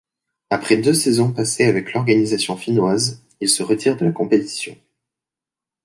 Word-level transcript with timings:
Après 0.49 0.77
deux 0.77 0.95
saisons 0.95 1.31
passé 1.31 1.65
avec 1.65 1.93
l'organisation 1.93 2.57
finnoise, 2.57 3.21
il 3.39 3.47
se 3.47 3.61
retire 3.61 3.97
de 3.97 4.05
la 4.05 4.11
compétition. 4.11 4.75